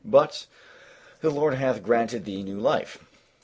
But 0.03 0.47
the 1.21 1.29
Lord 1.29 1.53
hath 1.53 1.83
granted 1.83 2.25
thee 2.25 2.41
new 2.41 2.59
life." 2.59 3.05